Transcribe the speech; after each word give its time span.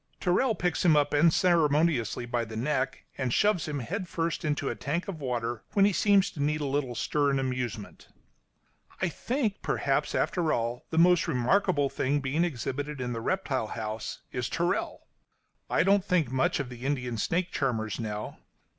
Tyrrell 0.19 0.55
picks 0.55 0.83
him 0.83 0.95
up 0.97 1.13
unceremoniously 1.13 2.25
by 2.25 2.43
the 2.43 2.55
neck 2.57 3.05
and 3.19 3.31
shoves 3.31 3.67
him 3.67 3.77
head 3.77 4.07
first 4.09 4.43
into 4.43 4.67
a 4.67 4.73
tank 4.75 5.07
of 5.07 5.21
water, 5.21 5.61
when 5.73 5.85
he 5.85 5.93
seems 5.93 6.31
to 6.31 6.41
need 6.41 6.59
a 6.59 6.65
little 6.65 6.95
stir 6.95 7.29
and 7.29 7.39
amusement. 7.39 8.07
I 8.99 9.09
think, 9.09 9.61
perhaps, 9.61 10.15
after 10.15 10.51
all, 10.51 10.85
the 10.89 10.97
most 10.97 11.27
remarkable 11.27 11.87
being 11.89 12.43
exhibited 12.43 12.99
in 12.99 13.13
the 13.13 13.21
reptile 13.21 13.67
house 13.67 14.21
is 14.31 14.49
Tyrrell. 14.49 15.01
I 15.69 15.83
don't 15.83 16.03
think 16.03 16.31
much 16.31 16.59
of 16.59 16.69
the 16.69 16.83
Indian 16.83 17.19
snake 17.19 17.51
charmers 17.51 17.99
now. 17.99 18.39